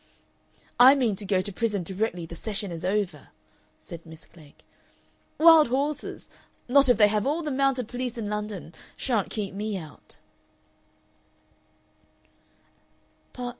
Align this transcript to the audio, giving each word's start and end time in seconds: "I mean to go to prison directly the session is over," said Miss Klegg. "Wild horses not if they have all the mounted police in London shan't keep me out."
"I 0.79 0.95
mean 0.95 1.15
to 1.17 1.25
go 1.25 1.41
to 1.41 1.53
prison 1.53 1.83
directly 1.83 2.25
the 2.25 2.33
session 2.33 2.71
is 2.71 2.83
over," 2.83 3.27
said 3.79 4.03
Miss 4.03 4.25
Klegg. 4.25 4.63
"Wild 5.37 5.67
horses 5.67 6.27
not 6.67 6.89
if 6.89 6.97
they 6.97 7.07
have 7.07 7.27
all 7.27 7.43
the 7.43 7.51
mounted 7.51 7.87
police 7.87 8.17
in 8.17 8.27
London 8.27 8.73
shan't 8.97 9.29
keep 9.29 9.53
me 9.53 9.77
out." 9.77 10.17